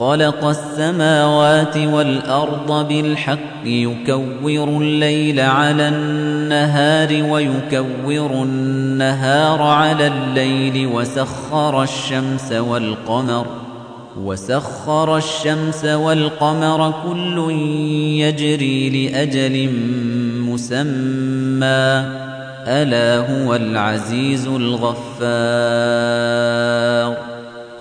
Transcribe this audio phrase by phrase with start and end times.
[0.00, 13.46] خلق السماوات والأرض بالحق يكور الليل على النهار ويكور النهار على الليل وسخر الشمس والقمر
[14.24, 17.50] وسخر الشمس والقمر كل
[18.20, 19.70] يجري لأجل
[20.48, 22.04] مسمى.
[22.66, 25.30] ألا هو العزيز الغفار.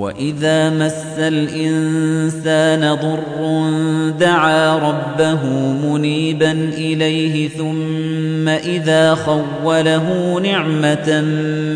[0.00, 3.70] وإذا مس الإنسان ضر
[4.18, 11.20] دعا ربه منيبا إليه ثم إذا خوله نعمة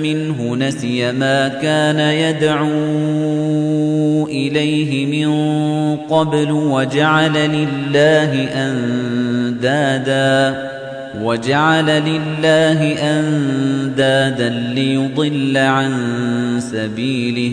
[0.02, 2.66] منه نسي ما كان يدعو
[4.26, 5.30] إليه من
[5.96, 10.34] قبل وجعل لله أندادا
[11.22, 15.92] وجعل لله أندادا ليضل عن
[16.60, 17.52] سبيله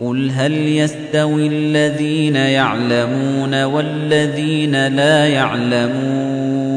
[0.00, 6.70] قل هل يستوي الذين يعلمون والذين لا يعلمون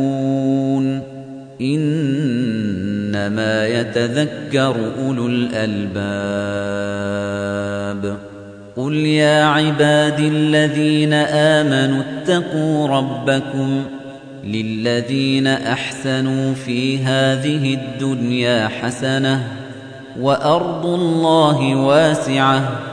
[1.61, 5.93] إنما يتذكر أولو الألباب
[8.75, 13.83] قل يا عباد الذين آمنوا اتقوا ربكم
[14.43, 19.43] للذين أحسنوا في هذه الدنيا حسنة
[20.19, 22.92] وأرض الله واسعة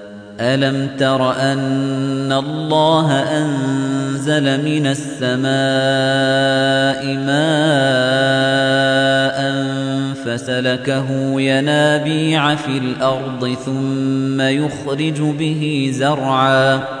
[0.41, 5.41] ألم تر أن الله أنزل من السماء
[7.27, 8.11] ماء
[10.25, 17.00] فسلكه ينابيع في الأرض ثم يخرج به زرعاً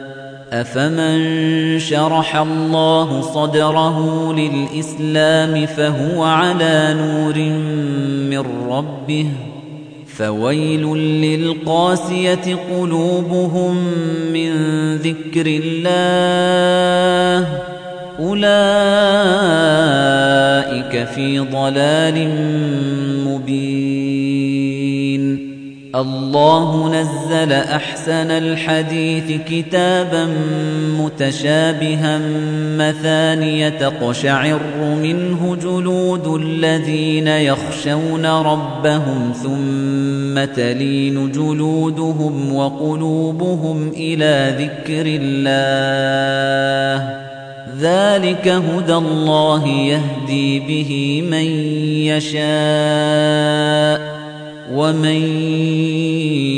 [0.53, 7.39] أفمن شرح الله صدره للإسلام فهو على نور
[8.29, 9.27] من ربه
[10.07, 13.75] فويل للقاسية قلوبهم
[14.33, 14.51] من
[14.95, 16.01] ذكر الله
[18.19, 18.51] أولئك
[21.07, 22.29] في ضلال
[23.27, 24.30] مبين
[25.95, 30.27] الله نزل أحسن الحديث كتابا
[30.99, 32.19] متشابها
[32.77, 47.21] مثانية تقشعر منه جلود الذين يخشون ربهم ثم تلين جلودهم وقلوبهم إلى ذكر الله.
[47.79, 51.45] ذلك هدى الله يهدي به من
[52.05, 54.10] يشاء.
[54.73, 55.21] ومن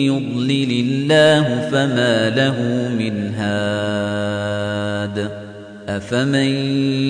[0.05, 5.29] يضلل الله فما له من هاد
[5.89, 6.55] أفمن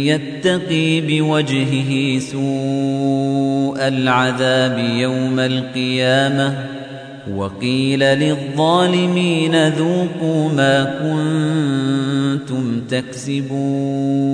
[0.05, 6.53] يتقي بوجهه سوء العذاب يوم القيامة
[7.35, 10.83] وقيل للظالمين ذوقوا ما
[12.43, 14.33] كنتم تكسبون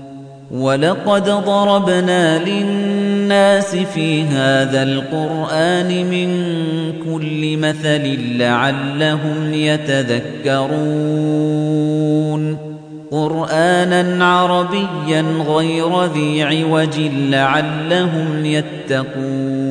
[0.51, 6.29] ولقد ضربنا للناس في هذا القرآن من
[7.05, 10.71] كل مثل لعلهم يتذكرون
[13.11, 19.70] قرآنا عربيا غير ذي عوج لعلهم يتقون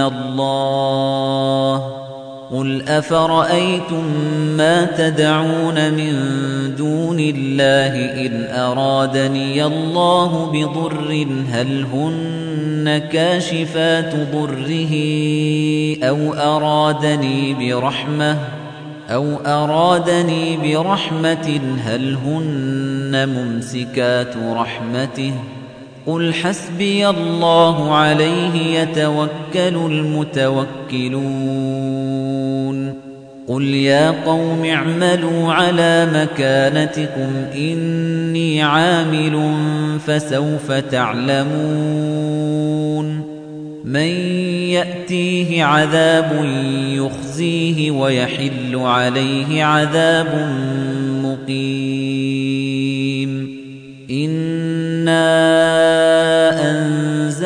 [0.00, 1.92] الله
[2.52, 4.04] قل أفرأيتم
[4.56, 6.14] ما تدعون من
[6.76, 14.94] دون الله إن أرادني الله بضر هل هن كاشفات ضره
[16.02, 18.38] أو أرادني برحمة
[19.10, 25.32] أو أرادني برحمة هل هن ممسكات رحمته
[26.06, 31.12] قل حسبي الله عليه يتوكل المتوكلون.
[33.48, 39.54] قل يا قوم اعملوا على مكانتكم إني عامل
[40.06, 41.52] فسوف تعلمون.
[43.84, 44.08] من
[44.70, 46.44] يأتيه عذاب
[46.88, 50.56] يخزيه ويحل عليه عذاب
[51.22, 52.32] مقيم.
[54.10, 55.61] إِنَّا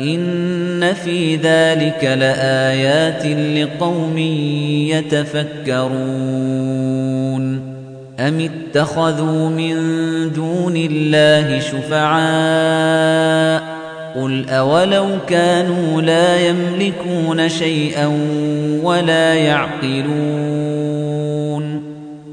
[0.00, 3.26] إن في ذلك لآيات
[3.56, 4.18] لقوم
[4.88, 5.90] يتفكرون.
[8.20, 9.74] أم اتخذوا من
[10.32, 13.00] دون الله شفعاء؟
[14.16, 18.06] قل أولو كانوا لا يملكون شيئا
[18.82, 20.69] ولا يعقلون.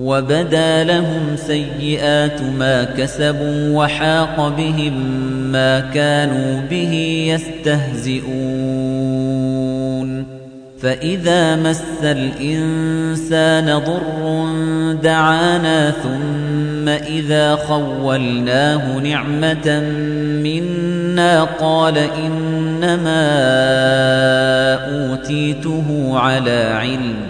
[0.00, 4.94] وبدا لهم سيئات ما كسبوا وحاق بهم
[5.52, 6.92] ما كانوا به
[7.34, 8.80] يستهزئون.
[10.82, 14.46] فإذا مس الإنسان ضر
[15.02, 19.80] دعانا ثم إذا خولناه نعمة
[20.42, 23.26] منا قال إنما
[24.74, 27.29] أوتيته على علم.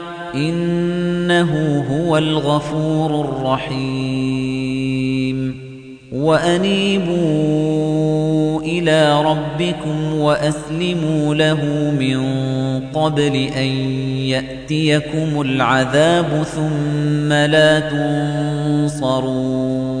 [0.35, 4.91] إنه هو الغفور الرحيم.
[6.11, 7.81] وأنيبوا
[8.61, 11.65] إلى ربكم وأسلموا له
[11.99, 12.21] من
[12.93, 13.67] قبل أن
[14.17, 17.79] يأتيكم العذاب ثم لا
[18.89, 20.00] تنصرون.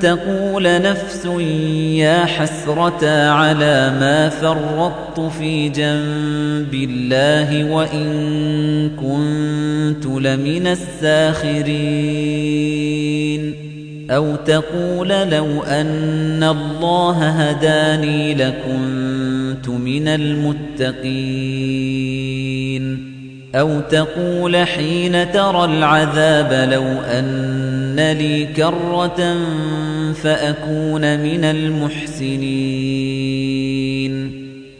[0.00, 1.24] تقول نفس
[1.94, 11.76] يا حسرة على ما فرطت في جنب الله وإن كنت لمن الساخرين.
[14.10, 21.06] أو تقول لو أن الله هداني لكنت من المتقين.
[23.54, 29.36] أو تقول حين ترى العذاب لو أن لي كرة
[30.12, 32.96] فأكون من المحسنين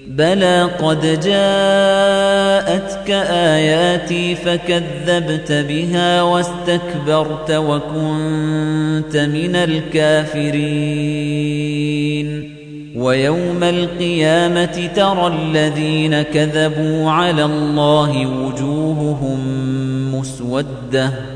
[0.07, 10.97] بلى قد جاءتك آياتي فكذبت بها واستكبرت وكنت من الكافرين
[12.97, 19.39] ويوم القيامة ترى الذين كذبوا على الله وجوههم
[20.15, 21.36] مسودة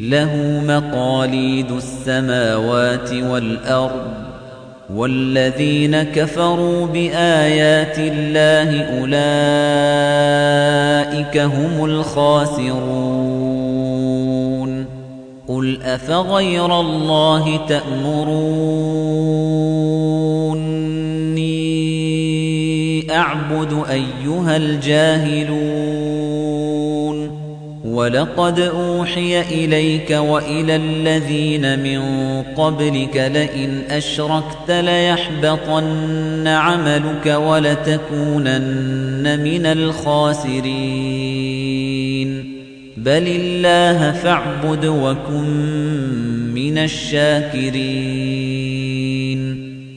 [0.00, 4.12] له مقاليد السماوات والأرض
[4.94, 9.16] والذين كفروا بآيات الله أولئك
[11.38, 13.36] هم الخاسرون.
[15.48, 18.66] قل أفغير الله تأمروني
[23.10, 25.95] أعبد أيها الجاهلون؟
[27.96, 32.00] ولقد أوحي إليك وإلى الذين من
[32.42, 40.66] قبلك لئن أشركت ليحبطن عملك ولتكونن من الخاسرين.
[42.96, 45.44] بل الله فاعبد وكن
[46.54, 48.85] من الشاكرين.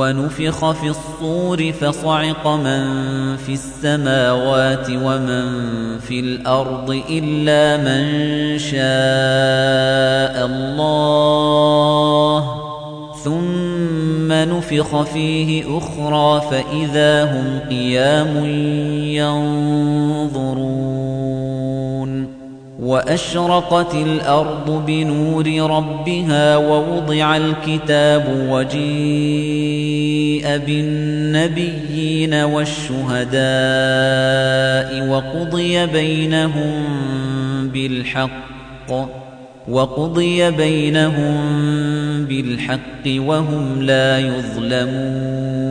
[0.00, 2.84] ونفخ في الصور فصعق من
[3.36, 5.48] في السماوات ومن
[5.98, 8.80] في الأرض إلا من شاء
[10.46, 12.60] الله.
[13.24, 18.44] ثم نفخ فيه أخرى فإذا هم قيام
[19.20, 21.19] ينظرون.
[22.90, 30.00] وأشرقت الأرض بنور ربها ووضع الكتاب وجيء
[30.66, 33.38] بالنبيين والشهداء
[35.08, 36.72] وقضي بينهم
[37.68, 38.30] بالحق
[39.68, 41.34] وقضي بينهم
[42.24, 45.70] بالحق وهم لا يظلمون